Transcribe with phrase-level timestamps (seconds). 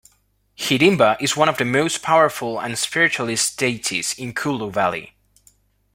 [0.57, 5.13] Hidimba is one of the most powerful and spiritualist deities in Kullu valley.